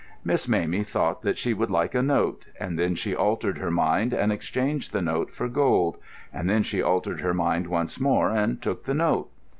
[0.25, 4.15] Miss Mamie thought that she would like a note; and then she altered her mind
[4.15, 5.97] and exchanged the note for gold;
[6.33, 9.29] and then she altered her mind once more and took the note.